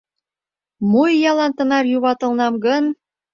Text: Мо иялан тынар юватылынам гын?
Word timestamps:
Мо 0.91 1.03
иялан 1.15 1.51
тынар 1.57 1.85
юватылынам 1.97 2.53
гын? 2.65 2.83